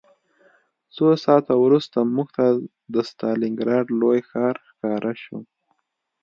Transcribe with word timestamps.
څو 0.95 1.07
ساعته 1.23 1.53
وروسته 1.63 1.97
موږ 2.15 2.27
ته 2.37 2.45
د 2.93 2.95
ستالینګراډ 3.09 3.85
لوی 4.01 4.19
ښار 4.29 4.55
ښکاره 4.67 5.13
شو 5.23 5.37